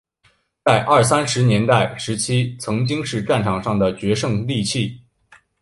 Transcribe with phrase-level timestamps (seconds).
[0.65, 4.99] 在二三十年代时期曾经是战场上的决胜利器。